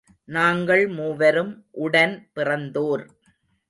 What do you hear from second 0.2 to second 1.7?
நாங்கள் மூவரும்